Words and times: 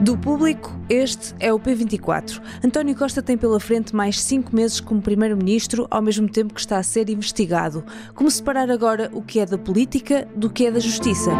Do 0.00 0.18
público, 0.18 0.72
este 0.88 1.34
é 1.38 1.52
o 1.52 1.58
P24. 1.58 2.42
António 2.64 2.96
Costa 2.96 3.22
tem 3.22 3.38
pela 3.38 3.60
frente 3.60 3.94
mais 3.94 4.20
cinco 4.20 4.54
meses 4.54 4.80
como 4.80 5.00
Primeiro-Ministro, 5.00 5.86
ao 5.88 6.02
mesmo 6.02 6.28
tempo 6.28 6.52
que 6.52 6.60
está 6.60 6.78
a 6.78 6.82
ser 6.82 7.08
investigado. 7.08 7.84
Como 8.12 8.28
separar 8.30 8.70
agora 8.70 9.08
o 9.12 9.22
que 9.22 9.38
é 9.38 9.46
da 9.46 9.56
política 9.56 10.26
do 10.34 10.50
que 10.50 10.66
é 10.66 10.70
da 10.70 10.80
justiça? 10.80 11.30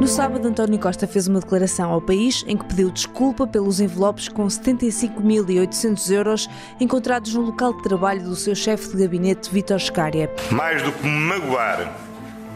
No 0.00 0.08
sábado, 0.08 0.48
António 0.48 0.78
Costa 0.78 1.06
fez 1.06 1.28
uma 1.28 1.40
declaração 1.40 1.90
ao 1.90 2.00
país 2.00 2.42
em 2.48 2.56
que 2.56 2.64
pediu 2.64 2.90
desculpa 2.90 3.46
pelos 3.46 3.78
envelopes 3.78 4.28
com 4.28 4.46
75.800 4.46 6.10
euros 6.10 6.48
encontrados 6.80 7.34
no 7.34 7.42
local 7.42 7.74
de 7.74 7.82
trabalho 7.82 8.24
do 8.24 8.34
seu 8.34 8.54
chefe 8.54 8.96
de 8.96 9.02
gabinete, 9.02 9.50
Vítor 9.52 9.78
Scária. 9.78 10.30
Mais 10.50 10.82
do 10.82 10.90
que 10.90 11.04
me 11.04 11.18
magoar 11.18 11.92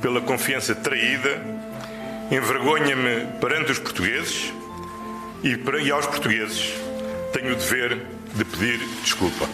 pela 0.00 0.22
confiança 0.22 0.74
traída, 0.74 1.53
envergonha-me 2.30 3.26
perante 3.40 3.72
os 3.72 3.78
portugueses 3.78 4.52
e, 5.42 5.56
para, 5.56 5.80
e 5.80 5.90
aos 5.90 6.06
portugueses 6.06 6.74
tenho 7.32 7.52
o 7.52 7.56
dever 7.56 8.00
de 8.34 8.44
pedir 8.44 8.78
desculpa. 9.02 9.48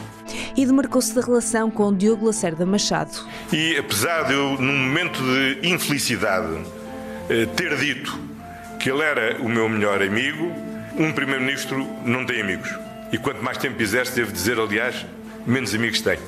E 0.56 0.64
demarcou-se 0.64 1.14
da 1.14 1.20
relação 1.20 1.70
com 1.70 1.94
Diogo 1.94 2.26
Lacerda 2.26 2.64
Machado. 2.66 3.10
E 3.52 3.76
apesar 3.76 4.24
de 4.24 4.34
eu, 4.34 4.56
num 4.58 4.76
momento 4.76 5.20
de 5.22 5.68
infelicidade, 5.68 6.60
eh, 7.28 7.46
ter 7.56 7.76
dito 7.76 8.18
que 8.78 8.90
ele 8.90 9.02
era 9.02 9.40
o 9.40 9.48
meu 9.48 9.68
melhor 9.68 10.02
amigo, 10.02 10.52
um 10.98 11.12
Primeiro-Ministro 11.12 11.86
não 12.04 12.24
tem 12.24 12.40
amigos. 12.40 12.70
E 13.12 13.18
quanto 13.18 13.42
mais 13.42 13.58
tempo 13.58 13.80
exerce, 13.82 14.14
devo 14.14 14.32
dizer, 14.32 14.58
aliás, 14.58 15.06
menos 15.46 15.74
amigos 15.74 16.00
tem. 16.00 16.18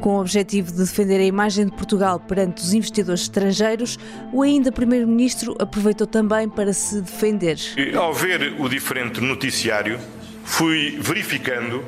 Com 0.00 0.16
o 0.16 0.20
objetivo 0.20 0.70
de 0.70 0.78
defender 0.78 1.18
a 1.20 1.24
imagem 1.24 1.66
de 1.66 1.72
Portugal 1.72 2.20
perante 2.20 2.62
os 2.62 2.72
investidores 2.72 3.22
estrangeiros, 3.22 3.98
o 4.32 4.42
ainda 4.42 4.70
Primeiro-Ministro 4.70 5.56
aproveitou 5.58 6.06
também 6.06 6.48
para 6.48 6.72
se 6.72 7.00
defender. 7.00 7.58
Ao 7.96 8.12
ver 8.12 8.54
o 8.58 8.68
diferente 8.68 9.20
noticiário, 9.20 9.98
fui 10.44 10.98
verificando 11.00 11.84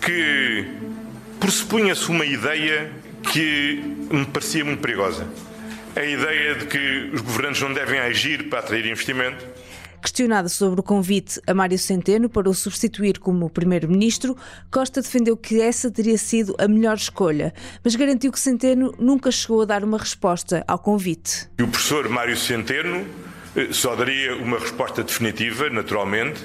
que 0.00 0.66
pressupunha-se 1.38 2.08
uma 2.10 2.24
ideia 2.24 2.90
que 3.32 4.06
me 4.10 4.24
parecia 4.26 4.64
muito 4.64 4.80
perigosa 4.80 5.26
a 5.96 6.04
ideia 6.04 6.54
de 6.54 6.66
que 6.66 7.10
os 7.12 7.20
governantes 7.20 7.60
não 7.60 7.72
devem 7.72 7.98
agir 8.00 8.48
para 8.48 8.60
atrair 8.60 8.86
investimento. 8.86 9.44
Questionado 10.02 10.48
sobre 10.48 10.80
o 10.80 10.82
convite 10.82 11.40
a 11.46 11.52
Mário 11.52 11.78
Centeno 11.78 12.28
para 12.28 12.48
o 12.48 12.54
substituir 12.54 13.18
como 13.18 13.50
Primeiro-Ministro, 13.50 14.34
Costa 14.70 15.02
defendeu 15.02 15.36
que 15.36 15.60
essa 15.60 15.90
teria 15.90 16.16
sido 16.16 16.54
a 16.58 16.66
melhor 16.66 16.96
escolha, 16.96 17.52
mas 17.84 17.94
garantiu 17.96 18.32
que 18.32 18.40
Centeno 18.40 18.94
nunca 18.98 19.30
chegou 19.30 19.60
a 19.60 19.64
dar 19.66 19.84
uma 19.84 19.98
resposta 19.98 20.64
ao 20.66 20.78
convite. 20.78 21.48
O 21.60 21.68
professor 21.68 22.08
Mário 22.08 22.36
Centeno 22.36 23.04
eh, 23.54 23.68
só 23.72 23.94
daria 23.94 24.36
uma 24.36 24.58
resposta 24.58 25.02
definitiva, 25.02 25.68
naturalmente, 25.68 26.40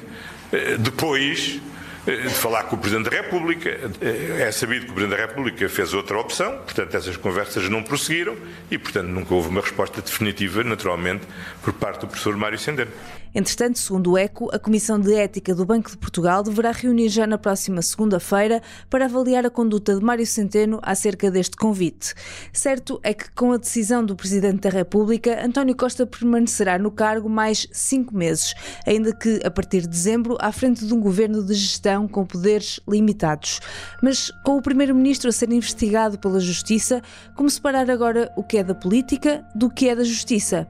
eh, 0.51 0.75
depois 0.77 1.61
eh, 2.07 2.15
de 2.15 2.29
falar 2.29 2.63
com 2.63 2.75
o 2.75 2.79
Presidente 2.79 3.09
da 3.09 3.15
República. 3.15 3.69
É 4.01 4.51
sabido 4.51 4.85
que 4.85 4.91
o 4.91 4.93
Presidente 4.95 5.17
da 5.17 5.25
República 5.25 5.69
fez 5.69 5.93
outra 5.93 6.19
opção, 6.19 6.51
portanto, 6.57 6.95
essas 6.95 7.15
conversas 7.17 7.69
não 7.69 7.81
prosseguiram 7.81 8.35
e, 8.69 8.77
portanto, 8.77 9.07
nunca 9.07 9.33
houve 9.33 9.49
uma 9.49 9.61
resposta 9.61 10.01
definitiva, 10.01 10.63
naturalmente, 10.63 11.25
por 11.63 11.73
parte 11.73 12.01
do 12.01 12.07
professor 12.07 12.35
Mário 12.35 12.59
Sendero. 12.59 12.91
Entretanto, 13.35 13.79
segundo 13.79 14.11
o 14.13 14.17
ECO, 14.17 14.49
a 14.53 14.57
Comissão 14.57 14.97
de 14.97 15.13
Ética 15.13 15.53
do 15.53 15.65
Banco 15.65 15.91
de 15.91 15.97
Portugal 15.97 16.41
deverá 16.41 16.71
reunir 16.71 17.09
já 17.09 17.27
na 17.27 17.37
próxima 17.37 17.81
segunda-feira 17.81 18.61
para 18.89 19.03
avaliar 19.03 19.45
a 19.45 19.49
conduta 19.49 19.93
de 19.93 20.01
Mário 20.01 20.25
Centeno 20.25 20.79
acerca 20.81 21.29
deste 21.29 21.57
convite. 21.57 22.13
Certo 22.53 22.97
é 23.03 23.13
que, 23.13 23.29
com 23.31 23.51
a 23.51 23.57
decisão 23.57 24.05
do 24.05 24.15
Presidente 24.15 24.61
da 24.61 24.69
República, 24.69 25.45
António 25.45 25.75
Costa 25.75 26.05
permanecerá 26.05 26.79
no 26.79 26.89
cargo 26.89 27.27
mais 27.27 27.67
cinco 27.73 28.15
meses, 28.15 28.53
ainda 28.87 29.13
que 29.13 29.41
a 29.43 29.51
partir 29.51 29.81
de 29.81 29.89
dezembro, 29.89 30.37
à 30.39 30.53
frente 30.53 30.85
de 30.85 30.93
um 30.93 31.01
governo 31.01 31.43
de 31.43 31.53
gestão 31.55 32.07
com 32.07 32.25
poderes 32.25 32.79
limitados. 32.87 33.59
Mas 34.01 34.31
com 34.45 34.55
o 34.55 34.61
Primeiro-Ministro 34.61 35.27
a 35.27 35.33
ser 35.33 35.51
investigado 35.51 36.17
pela 36.17 36.39
Justiça, 36.39 37.01
como 37.35 37.49
separar 37.49 37.91
agora 37.91 38.31
o 38.37 38.43
que 38.43 38.59
é 38.59 38.63
da 38.63 38.73
política 38.73 39.45
do 39.53 39.69
que 39.69 39.89
é 39.89 39.95
da 39.95 40.05
Justiça? 40.05 40.65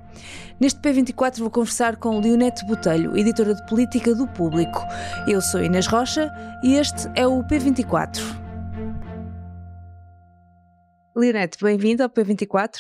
Neste 0.58 0.80
P24 0.80 1.40
vou 1.40 1.52
conversar 1.52 1.98
com 1.98 2.18
Leonete 2.22 2.66
Botelho, 2.66 3.18
editora 3.18 3.54
de 3.54 3.66
política 3.66 4.16
do 4.16 4.26
Público. 4.26 4.80
Eu 5.28 5.42
sou 5.42 5.62
Inês 5.62 5.86
Rocha 5.86 6.32
e 6.64 6.76
este 6.76 7.10
é 7.14 7.28
o 7.28 7.44
P24. 7.44 8.22
Leonete, 11.14 11.58
bem-vindo 11.62 12.04
ao 12.04 12.10
P24. 12.10 12.78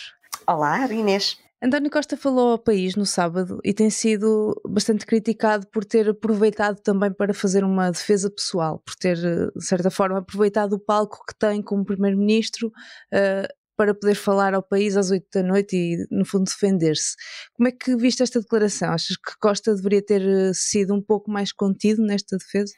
Olá, 0.47 0.85
Inês. 0.87 1.37
António 1.61 1.91
Costa 1.91 2.15
falou 2.15 2.51
ao 2.51 2.59
país 2.59 2.95
no 2.95 3.05
sábado 3.05 3.59
e 3.61 3.73
tem 3.73 3.89
sido 3.89 4.55
bastante 4.65 5.05
criticado 5.05 5.67
por 5.67 5.83
ter 5.83 6.07
aproveitado 6.07 6.79
também 6.79 7.11
para 7.11 7.33
fazer 7.33 7.65
uma 7.65 7.91
defesa 7.91 8.31
pessoal, 8.31 8.79
por 8.85 8.95
ter, 8.95 9.17
de 9.17 9.65
certa 9.65 9.91
forma, 9.91 10.19
aproveitado 10.19 10.73
o 10.73 10.79
palco 10.79 11.25
que 11.27 11.35
tem 11.37 11.61
como 11.61 11.83
Primeiro-Ministro 11.83 12.67
uh, 12.67 13.64
para 13.75 13.93
poder 13.93 14.15
falar 14.15 14.53
ao 14.53 14.63
país 14.63 14.95
às 14.97 15.11
oito 15.11 15.27
da 15.33 15.43
noite 15.43 15.75
e, 15.75 16.07
no 16.11 16.25
fundo, 16.25 16.45
defender-se. 16.45 17.15
Como 17.53 17.67
é 17.67 17.71
que 17.71 17.95
viste 17.95 18.23
esta 18.23 18.39
declaração? 18.39 18.89
Achas 18.91 19.17
que 19.17 19.37
Costa 19.39 19.75
deveria 19.75 20.01
ter 20.03 20.21
eh, 20.21 20.51
sido 20.53 20.93
um 20.93 21.01
pouco 21.01 21.31
mais 21.31 21.51
contido 21.51 22.01
nesta 22.03 22.37
defesa? 22.37 22.73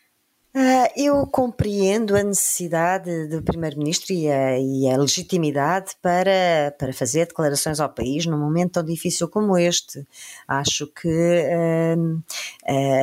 Uh, 0.55 0.89
eu 0.95 1.27
compreendo 1.27 2.15
a 2.15 2.23
necessidade 2.23 3.27
do 3.27 3.43
Primeiro-Ministro 3.43 4.13
e, 4.13 4.25
e 4.25 4.89
a, 4.89 4.97
legitimidade 4.97 5.91
para, 6.01 6.73
para 6.79 6.91
fazer 6.93 7.27
declarações 7.27 7.79
ao 7.79 7.89
país 7.89 8.25
num 8.25 8.39
momento 8.39 8.71
tão 8.71 8.83
difícil 8.83 9.27
como 9.27 9.57
este. 9.57 10.07
Acho 10.47 10.87
que 10.87 11.07
uh, 11.07 12.23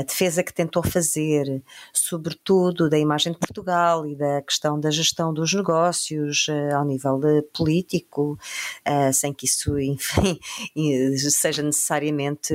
a 0.01 0.03
defesa 0.03 0.43
que 0.43 0.53
tentou 0.53 0.83
fazer, 0.83 1.63
sobretudo 1.93 2.89
da 2.89 2.99
imagem 2.99 3.33
de 3.33 3.39
Portugal 3.39 4.07
e 4.07 4.17
da 4.17 4.43
questão 4.43 4.81
da 4.81 4.91
gestão 4.91 5.33
dos 5.33 5.53
negócios 5.53 6.49
uh, 6.49 6.75
ao 6.75 6.85
nível 6.85 7.21
político, 7.53 8.39
sem 9.13 9.33
que 9.33 9.47
isso, 9.47 9.79
enfim, 9.79 10.41
seja 11.31 11.63
necessariamente 11.63 12.53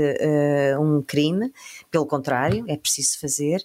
um 0.79 1.01
crime, 1.01 1.53
pelo 1.89 2.05
contrário, 2.05 2.65
é 2.67 2.75
preciso 2.75 3.19
fazer 3.19 3.63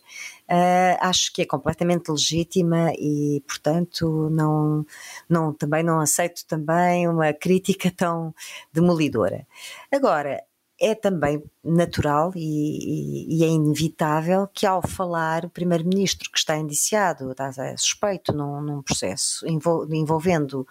uh, 0.50 0.98
acho 1.00 1.32
que 1.32 1.42
é 1.42 1.46
completamente 1.46 2.10
legítima 2.10 2.92
e, 2.98 3.42
portanto, 3.46 4.28
não, 4.30 4.84
não, 5.28 5.52
também 5.52 5.82
não 5.82 6.00
aceito 6.00 6.44
também 6.46 7.08
uma 7.08 7.32
crítica 7.32 7.90
tão 7.90 8.34
demolidora. 8.72 9.46
Agora, 9.92 10.42
é 10.80 10.94
também 10.94 11.42
natural 11.62 12.32
e, 12.34 12.40
e, 12.40 13.38
e, 13.38 13.44
é 13.44 13.46
inevitável 13.46 14.48
que 14.52 14.66
ao 14.66 14.86
falar 14.86 15.44
o 15.44 15.50
primeiro-ministro 15.50 16.30
que 16.30 16.38
está 16.38 16.56
indiciado, 16.56 17.30
está 17.30 17.50
suspeito 17.76 18.32
num, 18.32 18.60
num 18.60 18.82
processo 18.82 19.46
envolvendo 19.46 20.66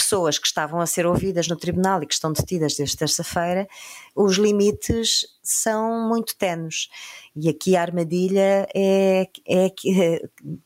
pessoas 0.00 0.38
que 0.38 0.46
estavam 0.46 0.80
a 0.80 0.86
ser 0.86 1.04
ouvidas 1.04 1.46
no 1.46 1.56
tribunal 1.56 2.02
e 2.02 2.06
que 2.06 2.14
estão 2.14 2.32
detidas 2.32 2.74
desde 2.74 2.96
terça-feira, 2.96 3.68
os 4.16 4.36
limites 4.36 5.26
são 5.42 6.08
muito 6.08 6.36
tenos. 6.36 6.88
E 7.36 7.48
aqui 7.48 7.76
a 7.76 7.82
armadilha 7.82 8.66
é, 8.74 9.26
é 9.46 9.70
que 9.70 10.02
é, 10.02 10.20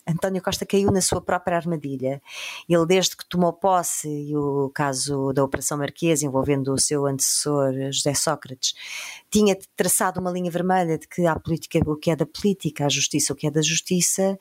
António 0.08 0.42
Costa 0.42 0.64
caiu 0.64 0.90
na 0.90 1.00
sua 1.00 1.20
própria 1.20 1.56
armadilha. 1.56 2.22
Ele, 2.68 2.86
desde 2.86 3.16
que 3.16 3.28
tomou 3.28 3.52
posse, 3.52 4.08
e 4.08 4.36
o 4.36 4.70
caso 4.74 5.32
da 5.32 5.44
Operação 5.44 5.78
Marquesa 5.78 6.24
envolvendo 6.24 6.72
o 6.72 6.80
seu 6.80 7.06
antecessor 7.06 7.72
José 7.90 8.14
Sócrates, 8.14 8.74
tinha 9.30 9.56
traçado 9.76 10.20
uma 10.20 10.30
linha 10.30 10.50
vermelha 10.50 10.96
de 10.96 11.08
que 11.08 11.26
há 11.26 11.38
política 11.38 11.78
o 11.86 11.96
que 11.96 12.10
é 12.10 12.16
da 12.16 12.26
política, 12.26 12.86
a 12.86 12.88
justiça 12.88 13.32
o 13.32 13.36
que 13.36 13.46
é 13.46 13.50
da 13.50 13.62
justiça, 13.62 14.38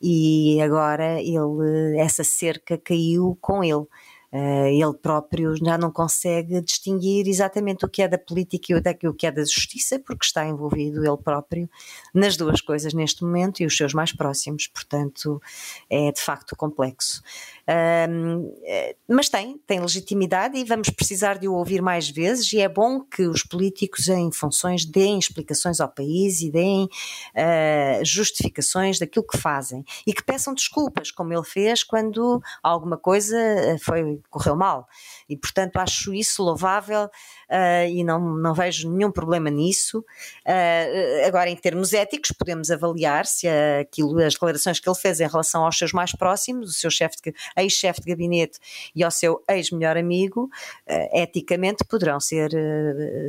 e 0.00 0.60
agora 0.60 1.20
ele, 1.20 1.98
essa 1.98 2.22
cerca 2.22 2.78
caiu 2.78 3.36
com 3.40 3.64
ele. 3.64 3.86
Uh, 4.34 4.66
ele 4.66 4.92
próprio 4.94 5.54
já 5.54 5.78
não 5.78 5.92
consegue 5.92 6.60
distinguir 6.60 7.28
exatamente 7.28 7.84
o 7.84 7.88
que 7.88 8.02
é 8.02 8.08
da 8.08 8.18
política 8.18 8.72
e 8.72 9.06
o 9.06 9.14
que 9.14 9.28
é 9.28 9.30
da 9.30 9.42
justiça, 9.42 10.00
porque 10.00 10.26
está 10.26 10.44
envolvido 10.44 11.04
ele 11.04 11.16
próprio 11.16 11.70
nas 12.12 12.36
duas 12.36 12.60
coisas 12.60 12.92
neste 12.92 13.22
momento 13.22 13.60
e 13.60 13.66
os 13.66 13.76
seus 13.76 13.94
mais 13.94 14.12
próximos, 14.12 14.66
portanto 14.66 15.40
é 15.88 16.10
de 16.10 16.20
facto 16.20 16.56
complexo. 16.56 17.22
Uh, 17.66 18.94
mas 19.08 19.28
tem, 19.28 19.58
tem 19.66 19.80
legitimidade 19.80 20.58
e 20.58 20.64
vamos 20.64 20.90
precisar 20.90 21.38
de 21.38 21.48
o 21.48 21.54
ouvir 21.54 21.80
mais 21.80 22.08
vezes. 22.08 22.52
E 22.52 22.60
é 22.60 22.68
bom 22.68 23.00
que 23.00 23.26
os 23.26 23.42
políticos, 23.42 24.08
em 24.08 24.30
funções, 24.30 24.84
deem 24.84 25.18
explicações 25.18 25.80
ao 25.80 25.88
país 25.88 26.40
e 26.42 26.50
deem 26.50 26.84
uh, 26.84 28.04
justificações 28.04 28.98
daquilo 28.98 29.26
que 29.26 29.38
fazem 29.38 29.84
e 30.06 30.12
que 30.12 30.22
peçam 30.22 30.54
desculpas, 30.54 31.10
como 31.10 31.32
ele 31.32 31.44
fez 31.44 31.82
quando 31.82 32.42
alguma 32.62 32.96
coisa 32.96 33.36
foi, 33.82 34.20
correu 34.30 34.56
mal. 34.56 34.86
E, 35.28 35.36
portanto, 35.36 35.78
acho 35.78 36.12
isso 36.12 36.42
louvável 36.42 37.04
uh, 37.04 37.88
e 37.88 38.04
não, 38.04 38.20
não 38.36 38.54
vejo 38.54 38.90
nenhum 38.90 39.10
problema 39.10 39.48
nisso. 39.48 40.00
Uh, 40.46 41.26
agora, 41.26 41.48
em 41.48 41.56
termos 41.56 41.92
éticos, 41.92 42.30
podemos 42.30 42.70
avaliar 42.70 43.24
se 43.24 43.48
aquilo, 43.80 44.18
as 44.20 44.34
declarações 44.34 44.78
que 44.78 44.88
ele 44.88 44.96
fez 44.96 45.20
em 45.20 45.28
relação 45.28 45.64
aos 45.64 45.78
seus 45.78 45.92
mais 45.92 46.12
próximos, 46.12 46.70
o 46.70 46.72
seu 46.72 46.90
chefe 46.90 47.16
ex-chefe 47.56 48.00
de 48.00 48.08
gabinete 48.08 48.58
e 48.94 49.02
ao 49.02 49.10
seu 49.10 49.42
ex-melhor 49.48 49.96
amigo, 49.96 50.50
uh, 50.88 51.18
eticamente 51.18 51.84
poderão 51.84 52.20
ser 52.20 52.50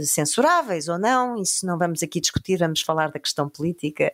censuráveis 0.01 0.87
ou 0.87 0.97
não. 0.97 1.41
Isso 1.41 1.65
não 1.65 1.77
vamos 1.77 2.01
aqui 2.03 2.19
discutir, 2.19 2.57
vamos 2.57 2.81
falar 2.81 3.11
da 3.11 3.19
questão 3.19 3.49
política 3.49 4.13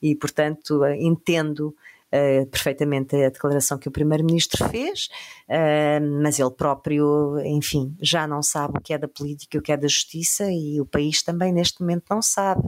e, 0.00 0.14
portanto, 0.14 0.84
entendo 0.98 1.74
uh, 2.12 2.46
perfeitamente 2.46 3.16
a 3.16 3.30
declaração 3.30 3.78
que 3.78 3.88
o 3.88 3.92
Primeiro-Ministro 3.92 4.68
fez, 4.68 5.08
uh, 5.48 6.22
mas 6.22 6.38
ele 6.38 6.50
próprio, 6.50 7.40
enfim, 7.44 7.96
já 8.00 8.26
não 8.26 8.42
sabe 8.42 8.78
o 8.78 8.80
que 8.80 8.92
é 8.92 8.98
da 8.98 9.08
política 9.08 9.56
e 9.56 9.60
o 9.60 9.62
que 9.62 9.72
é 9.72 9.76
da 9.76 9.88
justiça 9.88 10.50
e 10.50 10.80
o 10.80 10.86
país 10.86 11.22
também 11.22 11.52
neste 11.52 11.80
momento 11.80 12.04
não 12.10 12.22
sabe, 12.22 12.62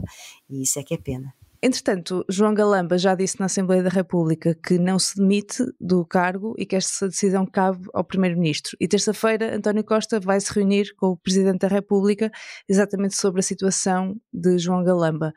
e 0.49 0.63
isso 0.63 0.79
é 0.79 0.83
que 0.83 0.93
é 0.93 0.97
pena. 0.97 1.33
Entretanto, 1.61 2.25
João 2.29 2.53
Galamba 2.53 2.97
já 2.97 3.15
disse 3.15 3.39
na 3.39 3.47
Assembleia 3.47 3.83
da 3.83 3.89
República 3.89 4.55
que 4.55 4.77
não 4.77 4.99
se 4.99 5.17
demite 5.17 5.63
do 5.79 6.05
cargo 6.05 6.53
e 6.57 6.65
que 6.65 6.75
esta 6.75 7.07
decisão 7.07 7.45
cabe 7.45 7.87
ao 7.93 8.03
Primeiro-Ministro. 8.03 8.77
E 8.79 8.87
terça-feira, 8.87 9.55
António 9.55 9.83
Costa 9.83 10.19
vai 10.19 10.39
se 10.39 10.53
reunir 10.53 10.93
com 10.95 11.07
o 11.07 11.17
Presidente 11.17 11.59
da 11.59 11.67
República 11.67 12.31
exatamente 12.67 13.15
sobre 13.15 13.39
a 13.39 13.43
situação 13.43 14.15
de 14.33 14.57
João 14.57 14.83
Galamba. 14.83 15.33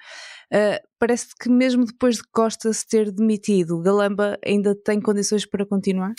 Uh, 0.52 0.78
parece 0.98 1.28
que 1.38 1.48
mesmo 1.48 1.84
depois 1.84 2.16
de 2.16 2.22
Costa 2.32 2.72
se 2.72 2.86
ter 2.86 3.10
demitido, 3.10 3.80
Galamba 3.80 4.38
ainda 4.44 4.74
tem 4.74 5.00
condições 5.00 5.46
para 5.46 5.66
continuar? 5.66 6.14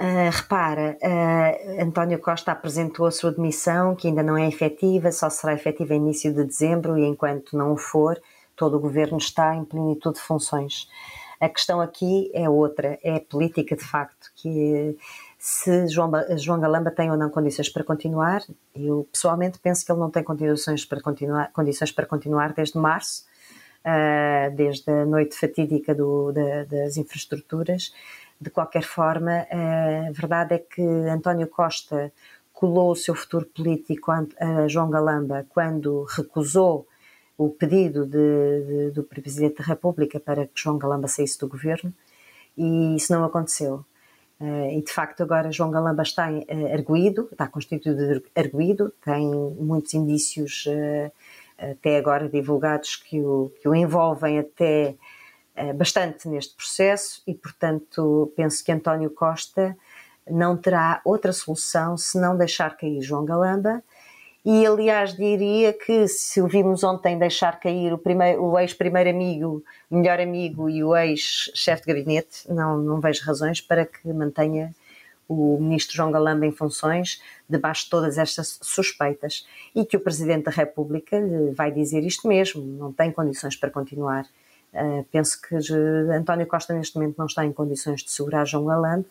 Uh, 0.00 0.28
repara, 0.30 0.98
uh, 1.00 1.82
António 1.82 2.18
Costa 2.18 2.50
apresentou 2.50 3.06
a 3.06 3.12
sua 3.12 3.30
demissão, 3.30 3.94
que 3.94 4.08
ainda 4.08 4.24
não 4.24 4.36
é 4.36 4.48
efetiva, 4.48 5.12
só 5.12 5.30
será 5.30 5.54
efetiva 5.54 5.94
em 5.94 5.98
início 5.98 6.34
de 6.34 6.44
dezembro, 6.44 6.98
e 6.98 7.04
enquanto 7.04 7.56
não 7.56 7.72
o 7.72 7.76
for, 7.76 8.20
todo 8.56 8.76
o 8.76 8.80
governo 8.80 9.18
está 9.18 9.54
em 9.54 9.64
plenitude 9.64 10.16
de 10.16 10.22
funções. 10.22 10.88
A 11.40 11.48
questão 11.48 11.80
aqui 11.80 12.30
é 12.32 12.48
outra, 12.48 12.98
é 13.02 13.18
política 13.18 13.76
de 13.76 13.84
facto, 13.84 14.30
que 14.36 14.96
se 15.38 15.88
João, 15.88 16.10
João 16.38 16.60
Galamba 16.60 16.90
tem 16.90 17.10
ou 17.10 17.16
não 17.16 17.28
condições 17.28 17.68
para 17.68 17.84
continuar, 17.84 18.42
eu 18.74 19.06
pessoalmente 19.12 19.58
penso 19.58 19.84
que 19.84 19.92
ele 19.92 20.00
não 20.00 20.10
tem 20.10 20.22
condições 20.22 20.84
para 20.84 21.02
continuar, 21.02 21.52
condições 21.52 21.92
para 21.92 22.06
continuar 22.06 22.54
desde 22.54 22.78
março, 22.78 23.24
uh, 23.84 24.54
desde 24.56 24.90
a 24.90 25.04
noite 25.04 25.36
fatídica 25.36 25.94
do, 25.94 26.32
da, 26.32 26.64
das 26.64 26.96
infraestruturas. 26.96 27.92
De 28.40 28.50
qualquer 28.50 28.82
forma, 28.82 29.46
a 29.50 30.10
verdade 30.12 30.54
é 30.54 30.58
que 30.58 30.82
António 30.82 31.46
Costa 31.46 32.12
colou 32.52 32.92
o 32.92 32.96
seu 32.96 33.14
futuro 33.14 33.44
político 33.46 34.10
a 34.12 34.68
João 34.68 34.88
Galamba 34.88 35.44
quando 35.50 36.04
recusou 36.04 36.86
o 37.36 37.50
pedido 37.50 38.06
de, 38.06 38.62
de, 38.66 38.90
do 38.92 39.02
Presidente 39.02 39.58
da 39.58 39.64
República 39.64 40.20
para 40.20 40.46
que 40.46 40.52
João 40.54 40.78
Galamba 40.78 41.08
saísse 41.08 41.38
do 41.38 41.48
governo 41.48 41.92
e 42.56 42.96
isso 42.96 43.12
não 43.12 43.24
aconteceu. 43.24 43.84
Uh, 44.40 44.70
e 44.78 44.82
de 44.82 44.92
facto 44.92 45.22
agora 45.22 45.52
João 45.52 45.70
Galamba 45.70 46.02
está 46.02 46.30
uh, 46.30 46.72
arguído, 46.72 47.28
está 47.30 47.46
constituído 47.46 48.20
de 48.20 48.22
arguído, 48.34 48.92
tem 49.04 49.30
muitos 49.30 49.94
indícios 49.94 50.66
uh, 50.66 51.12
até 51.56 51.96
agora 51.96 52.28
divulgados 52.28 52.96
que 52.96 53.20
o, 53.20 53.52
que 53.60 53.68
o 53.68 53.74
envolvem 53.74 54.38
até 54.38 54.96
bastante 55.76 56.28
neste 56.28 56.52
processo 56.56 57.22
e 57.28 57.32
portanto 57.32 58.32
penso 58.36 58.64
que 58.64 58.72
António 58.72 59.08
Costa 59.08 59.76
não 60.28 60.56
terá 60.56 61.00
outra 61.04 61.32
solução 61.32 61.96
se 61.96 62.20
não 62.20 62.36
deixar 62.36 62.76
cair 62.76 63.00
João 63.00 63.24
Galamba 63.24 63.80
e 64.44 64.66
aliás 64.66 65.16
diria 65.16 65.72
que 65.72 66.06
se 66.06 66.42
o 66.42 66.46
vimos 66.46 66.84
ontem 66.84 67.18
deixar 67.18 67.58
cair 67.58 67.94
o, 67.94 68.00
o 68.40 68.58
ex-primeiro 68.58 69.08
amigo, 69.08 69.64
melhor 69.90 70.20
amigo 70.20 70.68
e 70.68 70.84
o 70.84 70.94
ex-chefe 70.94 71.86
de 71.86 71.94
gabinete, 71.94 72.52
não, 72.52 72.76
não 72.76 73.00
vejo 73.00 73.24
razões 73.24 73.62
para 73.62 73.86
que 73.86 74.06
mantenha 74.12 74.74
o 75.26 75.58
ministro 75.58 75.96
João 75.96 76.12
Galamba 76.12 76.44
em 76.44 76.52
funções 76.52 77.22
debaixo 77.48 77.84
de 77.84 77.90
todas 77.90 78.18
estas 78.18 78.58
suspeitas 78.60 79.46
e 79.74 79.84
que 79.86 79.96
o 79.96 80.00
Presidente 80.00 80.44
da 80.44 80.50
República 80.50 81.18
lhe 81.18 81.52
vai 81.52 81.72
dizer 81.72 82.04
isto 82.04 82.28
mesmo, 82.28 82.62
não 82.62 82.92
tem 82.92 83.10
condições 83.10 83.56
para 83.56 83.70
continuar. 83.70 84.26
Uh, 84.74 85.06
penso 85.10 85.40
que 85.40 85.54
António 86.12 86.46
Costa 86.46 86.74
neste 86.74 86.96
momento 86.96 87.16
não 87.16 87.26
está 87.26 87.46
em 87.46 87.52
condições 87.52 88.02
de 88.02 88.10
segurar 88.10 88.44
João 88.44 88.66
Galamba 88.66 89.06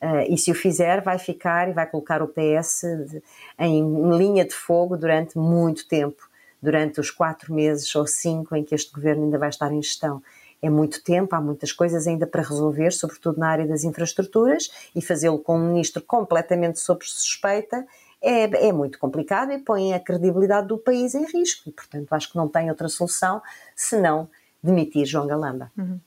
Uh, 0.00 0.32
e 0.32 0.38
se 0.38 0.50
o 0.50 0.54
fizer, 0.54 1.02
vai 1.02 1.18
ficar 1.18 1.68
e 1.68 1.72
vai 1.72 1.86
colocar 1.86 2.22
o 2.22 2.28
PS 2.28 2.82
de, 3.08 3.22
em 3.58 4.16
linha 4.16 4.44
de 4.44 4.54
fogo 4.54 4.96
durante 4.96 5.36
muito 5.36 5.88
tempo, 5.88 6.28
durante 6.62 7.00
os 7.00 7.10
quatro 7.10 7.52
meses 7.52 7.94
ou 7.96 8.06
cinco 8.06 8.54
em 8.54 8.62
que 8.62 8.74
este 8.74 8.92
governo 8.92 9.24
ainda 9.24 9.38
vai 9.38 9.48
estar 9.48 9.72
em 9.72 9.82
gestão. 9.82 10.22
É 10.60 10.70
muito 10.70 11.02
tempo, 11.02 11.34
há 11.34 11.40
muitas 11.40 11.72
coisas 11.72 12.06
ainda 12.06 12.26
para 12.26 12.42
resolver, 12.42 12.90
sobretudo 12.92 13.38
na 13.38 13.48
área 13.48 13.66
das 13.66 13.84
infraestruturas, 13.84 14.70
e 14.94 15.00
fazê-lo 15.00 15.38
com 15.38 15.56
um 15.56 15.68
ministro 15.68 16.02
completamente 16.02 16.80
sob 16.80 17.04
suspeita 17.04 17.86
é, 18.20 18.68
é, 18.68 18.72
muito 18.72 18.98
complicado 18.98 19.52
e 19.52 19.58
põe 19.58 19.94
a 19.94 20.00
credibilidade 20.00 20.66
do 20.66 20.76
país 20.76 21.14
em 21.14 21.24
risco. 21.24 21.68
E, 21.68 21.72
portanto, 21.72 22.12
acho 22.12 22.30
que 22.30 22.36
não 22.36 22.48
tem 22.48 22.68
outra 22.68 22.88
solução 22.88 23.40
senão 23.76 24.28
demitir 24.62 25.06
João 25.06 25.26
Galamba. 25.26 25.70
Uhum. 25.76 26.00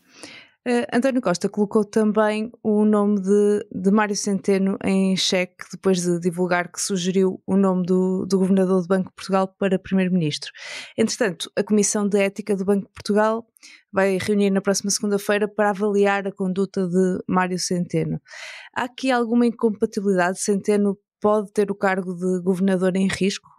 Uh, 0.67 0.85
António 0.93 1.23
Costa 1.23 1.49
colocou 1.49 1.83
também 1.83 2.51
o 2.61 2.85
nome 2.85 3.19
de, 3.19 3.67
de 3.71 3.89
Mário 3.89 4.15
Centeno 4.15 4.77
em 4.83 5.17
xeque 5.17 5.65
depois 5.71 6.03
de 6.03 6.19
divulgar 6.19 6.71
que 6.71 6.79
sugeriu 6.79 7.41
o 7.47 7.57
nome 7.57 7.83
do, 7.83 8.27
do 8.27 8.37
governador 8.37 8.83
do 8.83 8.87
Banco 8.87 9.09
de 9.09 9.15
Portugal 9.15 9.47
para 9.47 9.79
primeiro-ministro. 9.79 10.51
Entretanto, 10.95 11.51
a 11.55 11.63
Comissão 11.63 12.07
de 12.07 12.19
Ética 12.19 12.55
do 12.55 12.63
Banco 12.63 12.85
de 12.85 12.93
Portugal 12.93 13.43
vai 13.91 14.19
reunir 14.21 14.51
na 14.51 14.61
próxima 14.61 14.91
segunda-feira 14.91 15.47
para 15.47 15.71
avaliar 15.71 16.27
a 16.27 16.31
conduta 16.31 16.87
de 16.87 17.23
Mário 17.27 17.57
Centeno. 17.57 18.21
Há 18.75 18.83
aqui 18.83 19.09
alguma 19.09 19.47
incompatibilidade? 19.47 20.39
Centeno 20.39 20.95
pode 21.19 21.51
ter 21.51 21.71
o 21.71 21.75
cargo 21.75 22.13
de 22.13 22.39
governador 22.39 22.95
em 22.95 23.07
risco? 23.07 23.49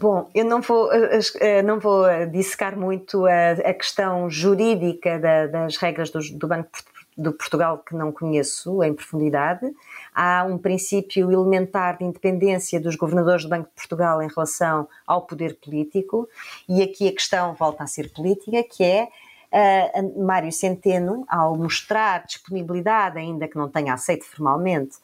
Bom, 0.00 0.30
eu 0.34 0.44
não 0.44 0.60
vou, 0.62 0.90
eh, 0.92 1.20
eh, 1.40 1.62
não 1.62 1.78
vou 1.78 2.06
dissecar 2.32 2.78
muito 2.78 3.26
a, 3.26 3.50
a 3.52 3.74
questão 3.74 4.30
jurídica 4.30 5.18
da, 5.18 5.46
das 5.46 5.76
regras 5.76 6.10
do, 6.10 6.20
do 6.38 6.48
Banco 6.48 6.70
do 7.16 7.32
Portugal 7.32 7.78
que 7.78 7.94
não 7.94 8.10
conheço 8.10 8.82
em 8.82 8.92
profundidade. 8.92 9.72
Há 10.14 10.44
um 10.44 10.58
princípio 10.58 11.30
elementar 11.30 11.98
de 11.98 12.04
independência 12.04 12.80
dos 12.80 12.96
governadores 12.96 13.44
do 13.44 13.48
Banco 13.48 13.68
de 13.68 13.74
Portugal 13.74 14.20
em 14.20 14.28
relação 14.28 14.88
ao 15.06 15.22
poder 15.22 15.56
político, 15.56 16.28
e 16.68 16.82
aqui 16.82 17.08
a 17.08 17.12
questão 17.12 17.54
volta 17.54 17.84
a 17.84 17.86
ser 17.86 18.12
política, 18.12 18.62
que 18.64 18.82
é 18.82 19.08
uh, 19.52 20.24
Mário 20.24 20.52
Centeno, 20.52 21.24
ao 21.28 21.56
mostrar 21.56 22.26
disponibilidade, 22.26 23.18
ainda 23.18 23.46
que 23.46 23.56
não 23.56 23.68
tenha 23.68 23.94
aceito 23.94 24.24
formalmente, 24.24 24.96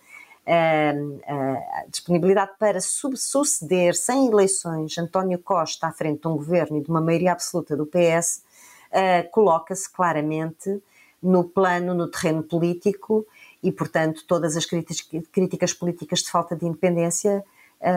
a, 0.47 1.85
disponibilidade 1.89 2.53
para 2.59 2.81
suceder 2.81 3.95
sem 3.95 4.29
eleições 4.29 4.97
António 4.99 5.39
Costa 5.39 5.87
à 5.87 5.93
frente 5.93 6.23
de 6.23 6.29
um 6.29 6.37
governo 6.37 6.79
e 6.79 6.83
de 6.83 6.89
uma 6.89 7.01
maioria 7.01 7.33
absoluta 7.33 7.77
do 7.77 7.87
PS, 7.87 8.43
uh, 8.91 9.31
coloca-se 9.31 9.91
claramente 9.93 10.83
no 11.23 11.45
plano, 11.45 11.95
no 11.95 12.09
terreno 12.09 12.43
político 12.43 13.27
e, 13.63 13.71
portanto, 13.71 14.25
todas 14.27 14.57
as 14.57 14.65
críticas, 14.65 15.75
políticas 15.75 16.21
de 16.21 16.31
falta 16.31 16.57
de 16.57 16.65
independência 16.65 17.45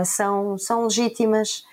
são, 0.03 0.57
são 0.57 0.83
legítimas. 0.83 1.63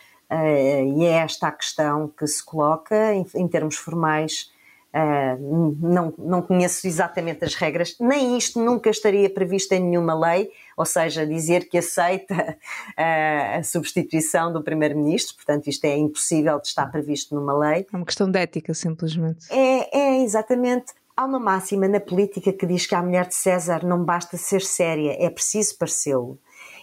E 0.97 1.05
é 1.05 1.11
esta 1.25 1.49
a 1.49 1.51
questão 1.51 2.07
que 2.07 2.25
se 2.29 2.45
coloca 2.45 3.13
em, 3.13 3.27
em 3.35 3.49
termos 3.49 3.75
formais 3.75 4.53
Uh, 4.93 5.77
não, 5.81 6.13
não 6.19 6.43
conheço 6.43 6.85
exatamente 6.85 7.45
as 7.45 7.55
regras, 7.55 7.95
nem 8.01 8.37
isto 8.37 8.59
nunca 8.59 8.91
estaria 8.91 9.31
previsto 9.31 9.71
em 9.73 9.79
nenhuma 9.81 10.19
lei, 10.19 10.51
ou 10.77 10.85
seja, 10.85 11.25
dizer 11.25 11.69
que 11.69 11.79
aceita 11.79 12.35
uh, 12.35 13.59
a 13.59 13.63
substituição 13.63 14.53
do 14.53 14.63
Primeiro-Ministro, 14.65 15.37
portanto, 15.37 15.69
isto 15.69 15.85
é 15.85 15.97
impossível 15.97 16.61
de 16.61 16.67
estar 16.67 16.87
previsto 16.87 17.37
numa 17.37 17.57
lei. 17.57 17.87
É 17.93 17.97
uma 17.97 18.05
questão 18.05 18.29
de 18.29 18.39
ética, 18.41 18.75
simplesmente. 18.75 19.47
É, 19.51 19.97
é 19.97 20.25
exatamente. 20.25 20.93
Há 21.17 21.25
uma 21.25 21.39
máxima 21.39 21.87
na 21.87 22.01
política 22.01 22.53
que 22.53 22.67
diz 22.67 22.85
que 22.85 22.95
a 22.95 23.03
mulher 23.03 23.29
de 23.29 23.35
César 23.35 23.87
não 23.87 24.05
basta 24.05 24.37
ser 24.37 24.63
séria, 24.63 25.17
é 25.21 25.31
preciso 25.31 25.79
parecê-lo. 25.79 26.39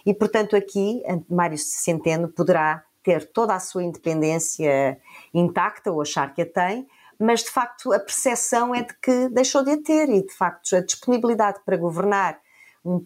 E, 0.06 0.14
portanto, 0.14 0.56
aqui, 0.56 1.02
Mário 1.28 1.58
Centeno 1.58 2.28
poderá 2.28 2.84
ter 3.02 3.26
toda 3.32 3.54
a 3.54 3.60
sua 3.60 3.82
independência 3.82 4.98
intacta, 5.34 5.90
ou 5.92 6.00
achar 6.00 6.32
que 6.32 6.42
a 6.42 6.46
tem, 6.46 6.86
mas 7.18 7.42
de 7.42 7.50
facto 7.50 7.92
a 7.92 7.98
percepção 7.98 8.74
é 8.74 8.82
de 8.82 8.94
que 9.02 9.28
deixou 9.28 9.64
de 9.64 9.72
a 9.72 9.82
ter 9.82 10.08
e 10.08 10.26
de 10.26 10.32
facto 10.32 10.76
a 10.76 10.80
disponibilidade 10.80 11.60
para 11.64 11.76
governar 11.76 12.38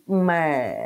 uma, 0.07 0.35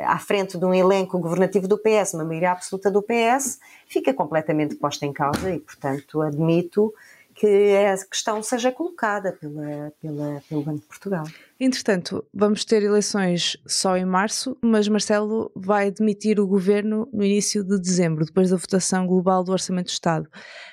à 0.05 0.17
frente 0.17 0.57
de 0.57 0.65
um 0.65 0.73
elenco 0.73 1.19
governativo 1.19 1.67
do 1.67 1.77
PS, 1.77 2.13
uma 2.13 2.23
maioria 2.23 2.51
absoluta 2.51 2.89
do 2.89 3.01
PS, 3.01 3.59
fica 3.87 4.13
completamente 4.13 4.75
posta 4.75 5.05
em 5.05 5.13
causa 5.13 5.51
e, 5.51 5.59
portanto, 5.59 6.21
admito 6.21 6.93
que 7.37 7.75
a 7.75 7.95
questão 8.09 8.41
seja 8.41 8.71
colocada 8.71 9.31
pela, 9.33 9.91
pela, 10.01 10.41
pelo 10.49 10.63
Banco 10.63 10.79
de 10.79 10.87
Portugal. 10.87 11.23
Entretanto, 11.59 12.25
vamos 12.33 12.65
ter 12.65 12.81
eleições 12.81 13.55
só 13.65 13.95
em 13.95 14.05
março, 14.05 14.57
mas 14.59 14.87
Marcelo 14.87 15.51
vai 15.55 15.91
demitir 15.91 16.39
o 16.39 16.47
governo 16.47 17.07
no 17.13 17.23
início 17.23 17.63
de 17.63 17.79
dezembro, 17.79 18.25
depois 18.25 18.49
da 18.49 18.57
votação 18.57 19.05
global 19.05 19.43
do 19.43 19.51
Orçamento 19.51 19.85
do 19.85 19.91
Estado. 19.91 20.27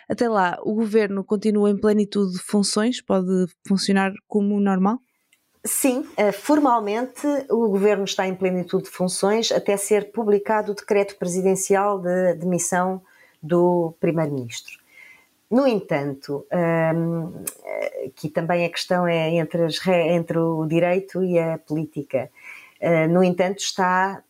Até 0.08 0.26
lá, 0.26 0.58
o 0.62 0.74
governo 0.74 1.22
continua 1.22 1.68
em 1.70 1.76
plenitude 1.76 2.32
de 2.32 2.38
funções? 2.38 3.02
Pode 3.02 3.46
funcionar 3.68 4.12
como 4.26 4.58
normal? 4.58 4.98
Sim, 5.66 6.06
eh, 6.16 6.32
formalmente 6.32 7.26
o 7.50 7.68
governo 7.68 8.04
está 8.04 8.26
em 8.26 8.34
plenitude 8.34 8.84
de 8.84 8.90
funções 8.90 9.52
até 9.52 9.76
ser 9.76 10.12
publicado 10.12 10.72
o 10.72 10.74
decreto 10.74 11.16
presidencial 11.16 11.98
de 12.00 12.34
demissão 12.34 13.02
do 13.42 13.94
primeiro-ministro. 14.00 14.83
No 15.50 15.66
entanto, 15.66 16.46
um, 16.52 17.44
aqui 18.06 18.28
também 18.28 18.64
a 18.64 18.70
questão 18.70 19.06
é 19.06 19.30
entre, 19.36 19.62
as, 19.62 19.86
entre 19.86 20.38
o 20.38 20.66
direito 20.66 21.22
e 21.22 21.38
a 21.38 21.58
política. 21.58 22.30
Uh, 22.80 23.08
no 23.12 23.22
entanto, 23.22 23.58
está 23.58 24.22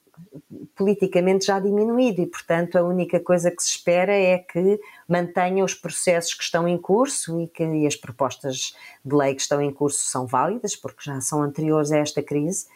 politicamente 0.76 1.47
já 1.47 1.59
diminuído 1.59 2.21
e, 2.21 2.26
portanto, 2.26 2.76
a 2.76 2.83
única 2.83 3.21
coisa 3.21 3.50
que 3.50 3.62
se 3.62 3.71
espera 3.71 4.12
é 4.12 4.38
que 4.38 4.80
mantenha 5.09 5.64
os 5.64 5.75
processos 5.75 6.35
que 6.35 6.42
estão 6.42 6.66
em 6.68 6.78
curso 6.78 7.40
e 7.40 7.49
que 7.49 7.64
e 7.64 7.87
as 7.87 7.97
propostas 7.97 8.76
de 9.04 9.14
lei 9.14 9.35
que 9.35 9.42
estão 9.42 9.61
em 9.61 9.73
curso 9.73 9.99
são 10.02 10.26
válidas, 10.26 10.76
porque 10.76 11.02
já 11.02 11.21
são 11.21 11.42
anteriores 11.42 11.90
a 11.92 11.99
esta 11.99 12.23
crise. 12.23 12.66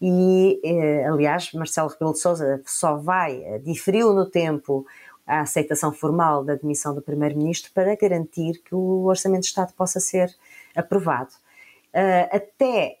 E, 0.00 0.60
eh, 0.64 1.06
aliás, 1.06 1.52
Marcelo 1.52 1.88
Rebelo 1.88 2.12
de 2.12 2.18
Sousa 2.18 2.60
só 2.66 2.96
vai, 2.96 3.42
eh, 3.42 3.58
diferiu 3.58 4.12
no 4.12 4.26
tempo 4.26 4.84
a 5.26 5.40
aceitação 5.40 5.92
formal 5.92 6.44
da 6.44 6.54
demissão 6.54 6.94
do 6.94 7.00
Primeiro-Ministro 7.00 7.70
para 7.72 7.96
garantir 7.96 8.60
que 8.62 8.74
o 8.74 9.04
Orçamento 9.04 9.42
de 9.42 9.48
Estado 9.48 9.72
possa 9.72 9.98
ser 9.98 10.34
aprovado. 10.74 11.30
Uh, 11.94 12.36
até 12.36 12.98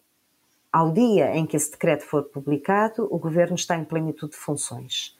ao 0.72 0.90
dia 0.90 1.36
em 1.36 1.46
que 1.46 1.56
esse 1.56 1.70
decreto 1.70 2.04
for 2.04 2.24
publicado, 2.24 3.06
o 3.10 3.18
Governo 3.18 3.54
está 3.54 3.76
em 3.76 3.84
plenitude 3.84 4.32
de 4.32 4.38
funções. 4.38 5.16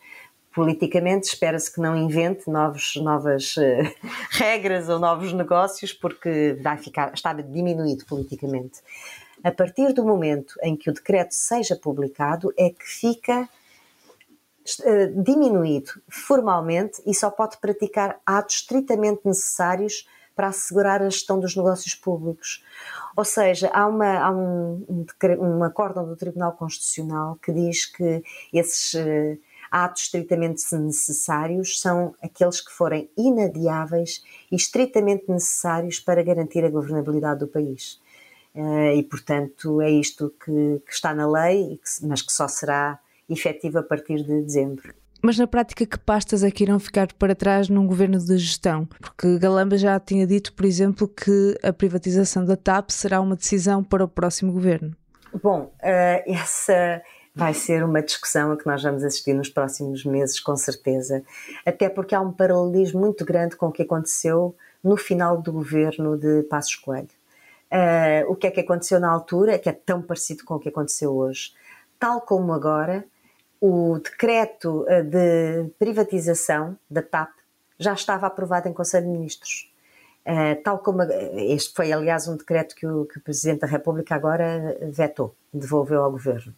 Politicamente, 0.54 1.26
espera-se 1.26 1.72
que 1.72 1.80
não 1.80 1.96
invente 1.96 2.48
novos, 2.48 2.96
novas 2.96 3.56
uh, 3.56 3.60
regras 4.30 4.88
ou 4.88 4.98
novos 4.98 5.32
negócios, 5.32 5.92
porque 5.92 6.56
vai 6.62 6.78
ficar, 6.78 7.12
está 7.12 7.32
diminuído 7.32 8.04
politicamente. 8.06 8.80
A 9.42 9.52
partir 9.52 9.92
do 9.92 10.04
momento 10.04 10.54
em 10.62 10.74
que 10.74 10.88
o 10.88 10.94
decreto 10.94 11.32
seja 11.32 11.76
publicado, 11.76 12.52
é 12.56 12.70
que 12.70 12.84
fica 12.84 13.48
eh, 14.82 15.06
diminuído 15.08 15.90
formalmente 16.08 17.02
e 17.04 17.14
só 17.14 17.30
pode 17.30 17.58
praticar 17.58 18.18
atos 18.24 18.56
estritamente 18.56 19.20
necessários 19.24 20.08
para 20.34 20.48
assegurar 20.48 21.02
a 21.02 21.10
gestão 21.10 21.38
dos 21.38 21.54
negócios 21.54 21.94
públicos. 21.94 22.64
Ou 23.16 23.24
seja, 23.24 23.70
há, 23.72 23.86
uma, 23.86 24.18
há 24.18 24.30
um, 24.30 24.84
um, 25.38 25.62
acórdão 25.62 26.06
do 26.06 26.16
Tribunal 26.16 26.52
Constitucional 26.52 27.38
que 27.42 27.52
diz 27.52 27.86
que 27.86 28.22
esses 28.52 28.94
uh, 28.94 29.38
atos 29.70 30.04
estritamente 30.04 30.62
necessários 30.74 31.80
são 31.80 32.14
aqueles 32.22 32.60
que 32.60 32.72
forem 32.72 33.08
inadiáveis 33.16 34.24
e 34.50 34.56
estritamente 34.56 35.24
necessários 35.28 36.00
para 36.00 36.22
garantir 36.22 36.64
a 36.64 36.70
governabilidade 36.70 37.40
do 37.40 37.48
país. 37.48 38.00
Uh, 38.54 38.96
e, 38.96 39.02
portanto, 39.02 39.80
é 39.80 39.90
isto 39.90 40.32
que, 40.44 40.82
que 40.86 40.92
está 40.92 41.12
na 41.14 41.28
lei, 41.28 41.78
mas 42.02 42.22
que 42.22 42.32
só 42.32 42.48
será 42.48 42.98
efetivo 43.28 43.78
a 43.78 43.82
partir 43.82 44.22
de 44.22 44.42
dezembro. 44.42 44.94
Mas 45.22 45.38
na 45.38 45.46
prática, 45.46 45.86
que 45.86 45.98
pastas 45.98 46.44
é 46.44 46.50
que 46.50 46.64
irão 46.64 46.78
ficar 46.78 47.10
para 47.14 47.34
trás 47.34 47.70
num 47.70 47.86
governo 47.86 48.18
de 48.18 48.36
gestão? 48.36 48.84
Porque 49.00 49.38
Galamba 49.38 49.78
já 49.78 49.98
tinha 49.98 50.26
dito, 50.26 50.52
por 50.52 50.66
exemplo, 50.66 51.08
que 51.08 51.58
a 51.62 51.72
privatização 51.72 52.44
da 52.44 52.56
TAP 52.56 52.90
será 52.90 53.22
uma 53.22 53.34
decisão 53.34 53.82
para 53.82 54.04
o 54.04 54.08
próximo 54.08 54.52
governo. 54.52 54.94
Bom, 55.42 55.72
uh, 55.82 56.30
essa 56.30 57.02
vai 57.34 57.54
ser 57.54 57.82
uma 57.82 58.02
discussão 58.02 58.52
a 58.52 58.56
que 58.58 58.66
nós 58.66 58.82
vamos 58.82 59.02
assistir 59.02 59.32
nos 59.32 59.48
próximos 59.48 60.04
meses, 60.04 60.38
com 60.38 60.56
certeza. 60.56 61.24
Até 61.64 61.88
porque 61.88 62.14
há 62.14 62.20
um 62.20 62.30
paralelismo 62.30 63.00
muito 63.00 63.24
grande 63.24 63.56
com 63.56 63.68
o 63.68 63.72
que 63.72 63.82
aconteceu 63.82 64.54
no 64.82 64.96
final 64.96 65.40
do 65.40 65.52
governo 65.52 66.18
de 66.18 66.42
Passos 66.42 66.76
Coelho. 66.76 67.08
Uh, 67.72 68.30
o 68.30 68.36
que 68.36 68.46
é 68.46 68.50
que 68.50 68.60
aconteceu 68.60 69.00
na 69.00 69.10
altura, 69.10 69.58
que 69.58 69.70
é 69.70 69.72
tão 69.72 70.02
parecido 70.02 70.44
com 70.44 70.56
o 70.56 70.60
que 70.60 70.68
aconteceu 70.68 71.16
hoje. 71.16 71.54
Tal 71.98 72.20
como 72.20 72.52
agora, 72.52 73.04
o 73.66 73.98
decreto 73.98 74.84
eh, 74.86 75.02
de 75.02 75.70
privatização 75.78 76.78
da 76.90 77.00
TAP 77.00 77.30
já 77.78 77.94
estava 77.94 78.26
aprovado 78.26 78.68
em 78.68 78.74
Conselho 78.74 79.06
de 79.06 79.12
Ministros. 79.12 79.72
Uh, 80.26 80.62
tal 80.62 80.78
como 80.80 81.02
este 81.02 81.74
foi, 81.74 81.90
aliás, 81.90 82.28
um 82.28 82.36
decreto 82.36 82.74
que 82.74 82.86
o, 82.86 83.06
que 83.06 83.18
o, 83.18 83.22
Presidente 83.22 83.60
da 83.60 83.66
República 83.66 84.14
agora 84.14 84.76
vetou, 84.90 85.34
devolveu 85.52 86.02
ao 86.02 86.10
Governo. 86.10 86.54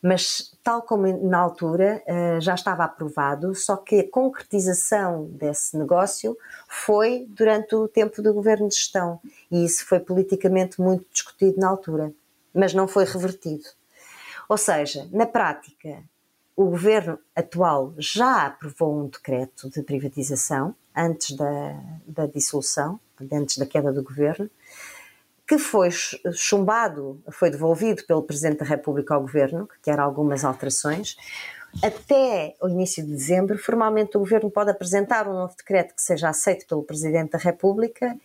Mas, 0.00 0.54
tal 0.62 0.80
como 0.80 1.06
na 1.22 1.38
altura, 1.38 2.02
uh, 2.06 2.40
já 2.40 2.54
estava 2.54 2.84
aprovado, 2.84 3.54
só 3.54 3.76
que 3.76 4.00
a 4.00 4.10
concretização 4.10 5.26
desse 5.26 5.76
negócio 5.76 6.36
foi 6.66 7.26
durante 7.28 7.74
o 7.74 7.88
tempo 7.88 8.22
do 8.22 8.32
Governo 8.32 8.68
de 8.68 8.74
Gestão. 8.74 9.20
E 9.50 9.66
isso 9.66 9.86
foi 9.86 10.00
politicamente 10.00 10.80
muito 10.80 11.06
discutido 11.12 11.60
na 11.60 11.68
altura, 11.68 12.10
mas 12.54 12.72
não 12.72 12.88
foi 12.88 13.04
revertido. 13.04 13.64
Ou 14.48 14.56
seja, 14.56 15.06
na 15.12 15.26
prática, 15.26 16.02
o 16.58 16.64
governo 16.64 17.20
atual 17.36 17.94
já 17.98 18.46
aprovou 18.46 19.00
um 19.00 19.06
decreto 19.06 19.70
de 19.70 19.80
privatização 19.80 20.74
antes 20.94 21.36
da, 21.36 21.80
da 22.04 22.26
dissolução, 22.26 22.98
antes 23.32 23.58
da 23.58 23.64
queda 23.64 23.92
do 23.92 24.02
governo, 24.02 24.50
que 25.46 25.56
foi 25.56 25.88
chumbado, 26.34 27.22
foi 27.30 27.48
devolvido 27.48 28.02
pelo 28.06 28.24
Presidente 28.24 28.58
da 28.58 28.64
República 28.64 29.14
ao 29.14 29.20
governo, 29.20 29.68
que 29.68 29.78
quer 29.82 30.00
algumas 30.00 30.44
alterações. 30.44 31.16
Até 31.80 32.56
o 32.60 32.68
início 32.68 33.04
de 33.04 33.12
dezembro, 33.12 33.56
formalmente 33.56 34.16
o 34.16 34.20
governo 34.20 34.50
pode 34.50 34.72
apresentar 34.72 35.28
um 35.28 35.34
novo 35.34 35.54
decreto 35.56 35.94
que 35.94 36.02
seja 36.02 36.28
aceito 36.28 36.66
pelo 36.66 36.82
Presidente 36.82 37.30
da 37.30 37.38
República 37.38 38.16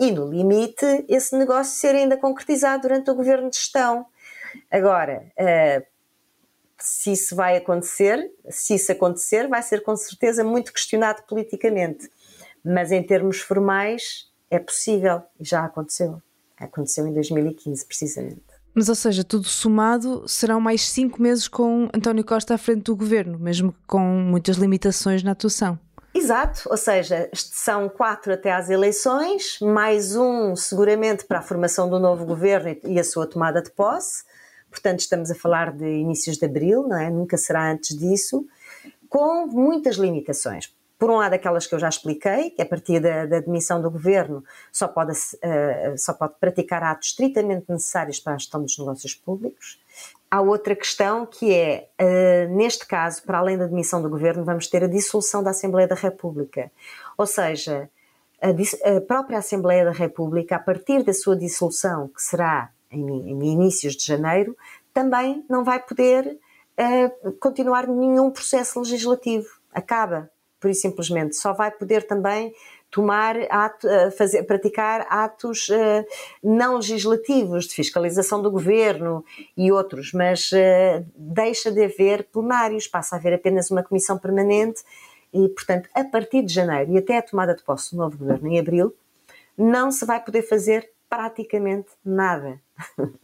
e, 0.00 0.10
no 0.10 0.28
limite, 0.28 1.04
esse 1.08 1.38
negócio 1.38 1.78
ser 1.78 1.94
ainda 1.94 2.16
concretizado 2.16 2.82
durante 2.82 3.08
o 3.12 3.14
governo 3.14 3.48
de 3.48 3.56
gestão. 3.56 4.06
Agora, 4.68 5.24
uh, 5.38 5.86
se 6.84 7.12
isso 7.12 7.34
vai 7.36 7.56
acontecer, 7.56 8.30
se 8.48 8.74
isso 8.74 8.92
acontecer, 8.92 9.48
vai 9.48 9.62
ser 9.62 9.82
com 9.82 9.96
certeza 9.96 10.44
muito 10.44 10.72
questionado 10.72 11.22
politicamente. 11.28 12.10
Mas 12.64 12.92
em 12.92 13.02
termos 13.02 13.40
formais, 13.40 14.30
é 14.50 14.58
possível 14.58 15.22
e 15.38 15.44
já 15.44 15.64
aconteceu. 15.64 16.20
Aconteceu 16.56 17.06
em 17.06 17.14
2015, 17.14 17.86
precisamente. 17.86 18.42
Mas, 18.74 18.88
ou 18.88 18.94
seja, 18.94 19.24
tudo 19.24 19.48
somado, 19.48 20.28
serão 20.28 20.60
mais 20.60 20.88
cinco 20.88 21.20
meses 21.20 21.48
com 21.48 21.88
António 21.94 22.24
Costa 22.24 22.54
à 22.54 22.58
frente 22.58 22.84
do 22.84 22.96
governo, 22.96 23.38
mesmo 23.38 23.74
com 23.86 24.00
muitas 24.00 24.56
limitações 24.56 25.22
na 25.22 25.32
atuação. 25.32 25.78
Exato, 26.14 26.68
ou 26.68 26.76
seja, 26.76 27.30
são 27.32 27.88
quatro 27.88 28.32
até 28.32 28.52
às 28.52 28.68
eleições, 28.68 29.58
mais 29.60 30.16
um 30.16 30.56
seguramente 30.56 31.24
para 31.24 31.38
a 31.38 31.42
formação 31.42 31.88
do 31.88 32.00
novo 32.00 32.24
governo 32.24 32.76
e 32.84 32.98
a 32.98 33.04
sua 33.04 33.26
tomada 33.26 33.62
de 33.62 33.70
posse, 33.70 34.24
portanto 34.70 35.00
estamos 35.00 35.30
a 35.30 35.34
falar 35.34 35.72
de 35.72 35.86
inícios 35.86 36.38
de 36.38 36.46
abril, 36.46 36.86
não 36.86 36.98
é? 36.98 37.10
Nunca 37.10 37.36
será 37.36 37.70
antes 37.70 37.96
disso, 37.96 38.46
com 39.08 39.46
muitas 39.46 39.96
limitações. 39.96 40.72
Por 41.00 41.10
um 41.10 41.16
lado, 41.16 41.32
aquelas 41.32 41.66
que 41.66 41.74
eu 41.74 41.78
já 41.78 41.88
expliquei, 41.88 42.50
que 42.50 42.60
a 42.60 42.66
partir 42.66 43.00
da, 43.00 43.24
da 43.24 43.40
demissão 43.40 43.80
do 43.80 43.90
governo 43.90 44.44
só 44.70 44.86
pode, 44.86 45.12
uh, 45.12 45.96
só 45.96 46.12
pode 46.12 46.34
praticar 46.38 46.82
atos 46.82 47.08
estritamente 47.08 47.64
necessários 47.70 48.20
para 48.20 48.34
a 48.34 48.36
gestão 48.36 48.60
dos 48.62 48.78
negócios 48.78 49.14
públicos. 49.14 49.80
Há 50.30 50.42
outra 50.42 50.76
questão 50.76 51.24
que 51.24 51.54
é, 51.54 51.88
uh, 51.98 52.54
neste 52.54 52.86
caso, 52.86 53.22
para 53.22 53.38
além 53.38 53.56
da 53.56 53.66
demissão 53.66 54.02
do 54.02 54.10
governo, 54.10 54.44
vamos 54.44 54.66
ter 54.66 54.84
a 54.84 54.86
dissolução 54.86 55.42
da 55.42 55.52
Assembleia 55.52 55.88
da 55.88 55.94
República. 55.94 56.70
Ou 57.16 57.26
seja, 57.26 57.88
a, 58.38 58.96
a 58.96 59.00
própria 59.00 59.38
Assembleia 59.38 59.86
da 59.86 59.92
República, 59.92 60.56
a 60.56 60.60
partir 60.60 61.02
da 61.02 61.14
sua 61.14 61.34
dissolução, 61.34 62.08
que 62.08 62.22
será 62.22 62.70
em, 62.90 63.30
em 63.30 63.52
inícios 63.52 63.94
de 63.94 64.04
janeiro, 64.04 64.56
também 64.92 65.44
não 65.48 65.64
vai 65.64 65.80
poder 65.80 66.38
uh, 66.78 67.32
continuar 67.32 67.86
nenhum 67.86 68.30
processo 68.30 68.80
legislativo. 68.80 69.48
Acaba, 69.72 70.30
por 70.58 70.74
simplesmente. 70.74 71.36
Só 71.36 71.52
vai 71.52 71.70
poder 71.70 72.06
também 72.06 72.52
tomar 72.90 73.36
ato, 73.48 73.86
uh, 73.86 74.10
fazer, 74.10 74.42
praticar 74.42 75.06
atos 75.08 75.68
uh, 75.68 76.04
não 76.42 76.76
legislativos 76.76 77.66
de 77.66 77.74
fiscalização 77.74 78.42
do 78.42 78.50
governo 78.50 79.24
e 79.56 79.70
outros, 79.70 80.12
mas 80.12 80.50
deixa 81.14 81.70
de 81.70 81.84
haver 81.84 82.24
plenários, 82.24 82.86
passa 82.86 83.14
a 83.14 83.18
haver 83.18 83.34
apenas 83.34 83.70
uma 83.70 83.82
comissão 83.82 84.18
permanente 84.18 84.82
e, 85.32 85.48
portanto, 85.48 85.88
a 85.94 86.04
partir 86.04 86.42
de 86.42 86.52
janeiro 86.52 86.92
e 86.92 86.98
até 86.98 87.16
a 87.16 87.22
tomada 87.22 87.54
de 87.54 87.62
posse 87.62 87.94
do 87.94 87.98
novo 87.98 88.18
governo 88.18 88.48
em 88.48 88.58
abril, 88.58 88.94
não 89.56 89.92
se 89.92 90.04
vai 90.04 90.22
poder 90.22 90.42
fazer 90.42 90.90
praticamente 91.08 91.88
nada. 92.04 92.60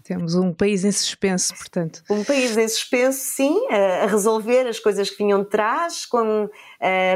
Temos 0.02 0.34
um 0.34 0.52
país 0.52 0.84
em 0.84 0.92
suspenso, 0.92 1.54
portanto. 1.54 2.02
Um 2.10 2.25
país 2.25 2.56
em 2.56 2.68
suspenso, 2.68 3.18
sim, 3.18 3.66
a 3.68 4.06
resolver 4.06 4.66
as 4.66 4.78
coisas 4.78 5.10
que 5.10 5.18
vinham 5.18 5.42
de 5.42 5.48
trás, 5.48 6.06
com, 6.06 6.48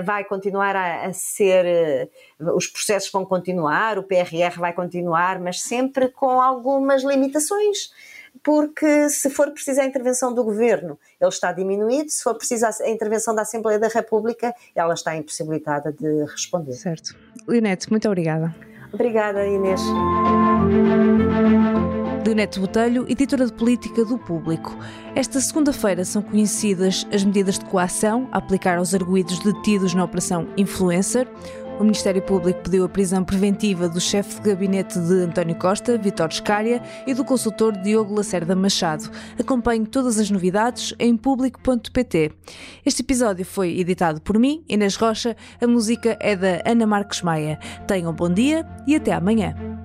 vai 0.04 0.24
continuar 0.24 0.76
a, 0.76 1.06
a 1.06 1.12
ser, 1.12 2.10
os 2.38 2.66
processos 2.66 3.10
vão 3.10 3.24
continuar, 3.24 3.98
o 3.98 4.02
PRR 4.02 4.58
vai 4.58 4.72
continuar, 4.72 5.40
mas 5.40 5.60
sempre 5.62 6.08
com 6.08 6.40
algumas 6.40 7.02
limitações 7.02 7.90
porque 8.42 9.08
se 9.08 9.30
for 9.30 9.50
preciso 9.50 9.80
a 9.80 9.84
intervenção 9.84 10.32
do 10.32 10.42
governo, 10.42 10.98
ele 11.20 11.28
está 11.28 11.52
diminuído, 11.52 12.10
se 12.10 12.22
for 12.22 12.34
preciso 12.34 12.66
a 12.66 12.88
intervenção 12.88 13.34
da 13.34 13.42
Assembleia 13.42 13.78
da 13.78 13.88
República, 13.88 14.54
ela 14.74 14.94
está 14.94 15.16
impossibilitada 15.16 15.92
de 15.92 16.24
responder. 16.24 16.72
Certo. 16.72 17.14
Leonete, 17.46 17.90
muito 17.90 18.06
obrigada. 18.08 18.54
Obrigada, 18.92 19.46
Inês. 19.46 19.80
Leonete 22.24 22.60
Botelho, 22.60 23.06
editora 23.08 23.46
de 23.46 23.52
política 23.52 24.04
do 24.04 24.18
Público. 24.18 24.76
Esta 25.14 25.40
segunda-feira 25.40 26.04
são 26.04 26.22
conhecidas 26.22 27.06
as 27.12 27.24
medidas 27.24 27.58
de 27.58 27.64
coação 27.64 28.28
a 28.30 28.38
aplicar 28.38 28.78
aos 28.78 28.94
arguídos 28.94 29.38
detidos 29.38 29.94
na 29.94 30.04
Operação 30.04 30.46
Influencer. 30.56 31.26
O 31.80 31.82
Ministério 31.82 32.20
Público 32.20 32.60
pediu 32.62 32.84
a 32.84 32.88
prisão 32.90 33.24
preventiva 33.24 33.88
do 33.88 33.98
chefe 33.98 34.34
de 34.34 34.50
gabinete 34.50 34.98
de 35.00 35.14
António 35.14 35.56
Costa, 35.56 35.96
Vitor 35.96 36.30
Scária, 36.30 36.82
e 37.06 37.14
do 37.14 37.24
consultor 37.24 37.74
Diogo 37.78 38.14
Lacerda 38.14 38.54
Machado. 38.54 39.10
Acompanhe 39.38 39.86
todas 39.86 40.18
as 40.18 40.30
novidades 40.30 40.94
em 40.98 41.16
público.pt. 41.16 42.32
Este 42.84 43.00
episódio 43.00 43.46
foi 43.46 43.80
editado 43.80 44.20
por 44.20 44.38
mim, 44.38 44.62
Inês 44.68 44.94
Rocha. 44.94 45.34
A 45.58 45.66
música 45.66 46.18
é 46.20 46.36
da 46.36 46.60
Ana 46.66 46.86
Marques 46.86 47.22
Maia. 47.22 47.58
Tenham 47.86 48.12
bom 48.12 48.28
dia 48.28 48.66
e 48.86 48.94
até 48.94 49.14
amanhã. 49.14 49.79